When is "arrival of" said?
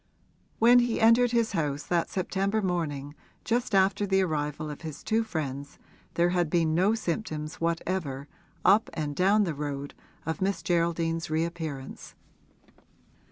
4.23-4.81